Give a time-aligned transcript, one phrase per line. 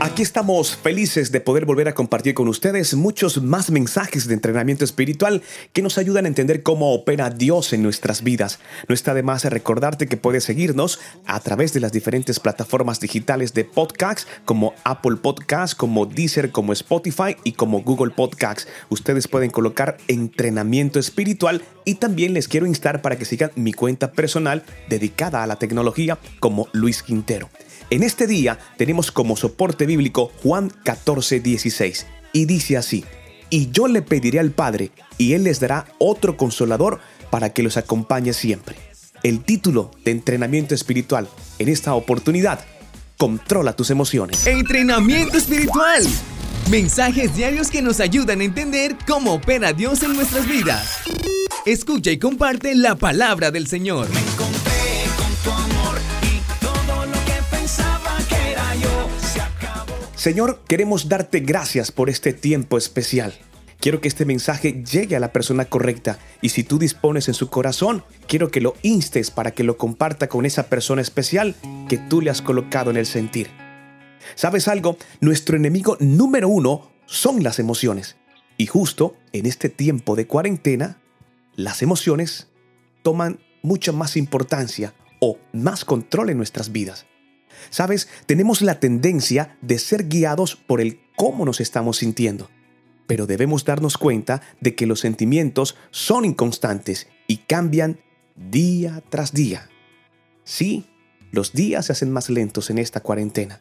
[0.00, 4.84] Aquí estamos felices de poder volver a compartir con ustedes muchos más mensajes de entrenamiento
[4.84, 5.42] espiritual
[5.72, 8.60] que nos ayudan a entender cómo opera Dios en nuestras vidas.
[8.86, 13.54] No está de más recordarte que puedes seguirnos a través de las diferentes plataformas digitales
[13.54, 18.68] de podcasts como Apple Podcasts, como Deezer, como Spotify y como Google Podcasts.
[18.90, 24.12] Ustedes pueden colocar entrenamiento espiritual y también les quiero instar para que sigan mi cuenta
[24.12, 27.50] personal dedicada a la tecnología como Luis Quintero.
[27.90, 33.04] En este día tenemos como soporte bíblico Juan 14, 16 y dice así,
[33.48, 37.78] y yo le pediré al Padre y Él les dará otro consolador para que los
[37.78, 38.76] acompañe siempre.
[39.22, 42.60] El título de entrenamiento espiritual en esta oportunidad,
[43.16, 44.46] controla tus emociones.
[44.46, 46.04] Entrenamiento espiritual.
[46.70, 50.98] Mensajes diarios que nos ayudan a entender cómo opera Dios en nuestras vidas.
[51.64, 54.08] Escucha y comparte la palabra del Señor.
[60.18, 63.32] Señor, queremos darte gracias por este tiempo especial.
[63.78, 67.50] Quiero que este mensaje llegue a la persona correcta y si tú dispones en su
[67.50, 71.54] corazón, quiero que lo instes para que lo comparta con esa persona especial
[71.88, 73.48] que tú le has colocado en el sentir.
[74.34, 74.96] ¿Sabes algo?
[75.20, 78.16] Nuestro enemigo número uno son las emociones.
[78.56, 81.00] Y justo en este tiempo de cuarentena,
[81.54, 82.48] las emociones
[83.04, 87.06] toman mucha más importancia o más control en nuestras vidas.
[87.70, 92.50] Sabes, tenemos la tendencia de ser guiados por el cómo nos estamos sintiendo.
[93.06, 98.00] Pero debemos darnos cuenta de que los sentimientos son inconstantes y cambian
[98.36, 99.68] día tras día.
[100.44, 100.86] Sí,
[101.30, 103.60] los días se hacen más lentos en esta cuarentena,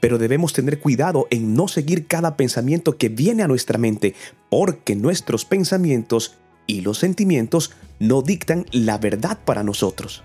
[0.00, 4.14] pero debemos tener cuidado en no seguir cada pensamiento que viene a nuestra mente,
[4.50, 10.22] porque nuestros pensamientos y los sentimientos no dictan la verdad para nosotros.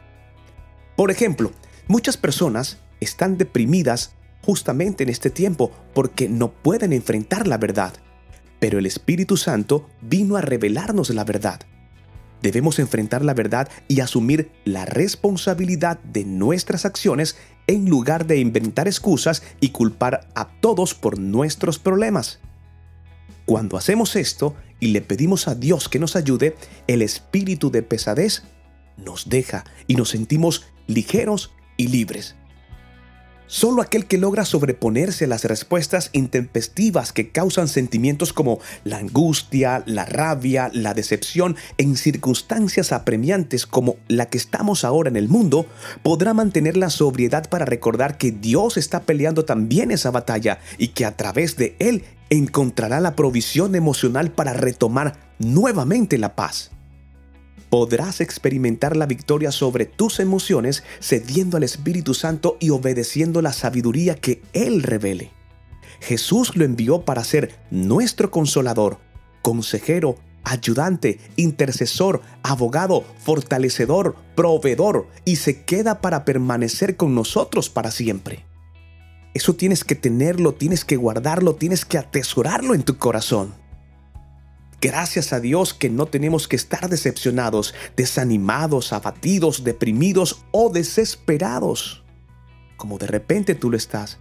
[0.96, 1.52] Por ejemplo,
[1.88, 7.94] muchas personas están deprimidas justamente en este tiempo porque no pueden enfrentar la verdad.
[8.60, 11.62] Pero el Espíritu Santo vino a revelarnos la verdad.
[12.42, 17.38] Debemos enfrentar la verdad y asumir la responsabilidad de nuestras acciones
[17.68, 22.40] en lugar de inventar excusas y culpar a todos por nuestros problemas.
[23.46, 26.56] Cuando hacemos esto y le pedimos a Dios que nos ayude,
[26.88, 28.44] el espíritu de pesadez
[28.98, 32.36] nos deja y nos sentimos ligeros y libres.
[33.48, 39.84] Solo aquel que logra sobreponerse a las respuestas intempestivas que causan sentimientos como la angustia,
[39.86, 45.66] la rabia, la decepción en circunstancias apremiantes como la que estamos ahora en el mundo,
[46.02, 51.06] podrá mantener la sobriedad para recordar que Dios está peleando también esa batalla y que
[51.06, 56.72] a través de Él encontrará la provisión emocional para retomar nuevamente la paz
[57.74, 64.14] podrás experimentar la victoria sobre tus emociones cediendo al Espíritu Santo y obedeciendo la sabiduría
[64.14, 65.32] que Él revele.
[66.00, 69.00] Jesús lo envió para ser nuestro consolador,
[69.42, 78.46] consejero, ayudante, intercesor, abogado, fortalecedor, proveedor y se queda para permanecer con nosotros para siempre.
[79.34, 83.63] Eso tienes que tenerlo, tienes que guardarlo, tienes que atesorarlo en tu corazón.
[84.84, 92.04] Gracias a Dios que no tenemos que estar decepcionados, desanimados, abatidos, deprimidos o desesperados,
[92.76, 94.20] como de repente tú lo estás.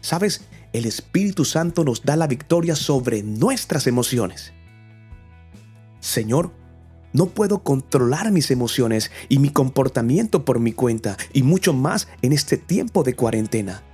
[0.00, 4.52] Sabes, el Espíritu Santo nos da la victoria sobre nuestras emociones.
[6.00, 6.50] Señor,
[7.12, 12.32] no puedo controlar mis emociones y mi comportamiento por mi cuenta y mucho más en
[12.32, 13.84] este tiempo de cuarentena.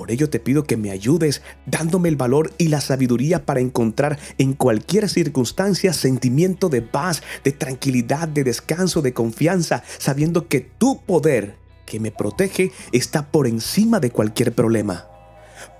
[0.00, 4.18] Por ello te pido que me ayudes dándome el valor y la sabiduría para encontrar
[4.38, 11.02] en cualquier circunstancia sentimiento de paz, de tranquilidad, de descanso, de confianza, sabiendo que tu
[11.02, 15.04] poder que me protege está por encima de cualquier problema.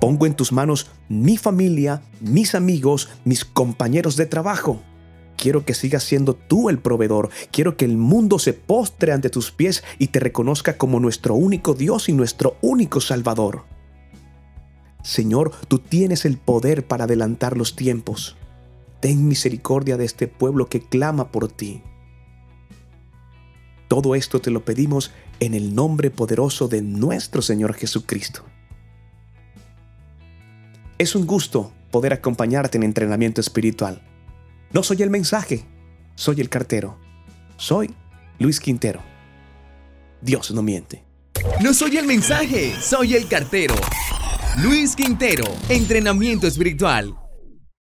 [0.02, 4.82] Pongo en tus manos mi familia, mis amigos, mis compañeros de trabajo.
[5.38, 7.30] Quiero que sigas siendo tú el proveedor.
[7.50, 11.72] Quiero que el mundo se postre ante tus pies y te reconozca como nuestro único
[11.72, 13.69] Dios y nuestro único Salvador.
[15.02, 18.36] Señor, tú tienes el poder para adelantar los tiempos.
[19.00, 21.82] Ten misericordia de este pueblo que clama por ti.
[23.88, 25.10] Todo esto te lo pedimos
[25.40, 28.44] en el nombre poderoso de nuestro Señor Jesucristo.
[30.98, 34.02] Es un gusto poder acompañarte en entrenamiento espiritual.
[34.72, 35.64] No soy el mensaje,
[36.14, 36.98] soy el cartero.
[37.56, 37.94] Soy
[38.38, 39.02] Luis Quintero.
[40.20, 41.04] Dios no miente.
[41.62, 43.74] No soy el mensaje, soy el cartero.
[44.56, 47.14] Luis Quintero, entrenamiento espiritual.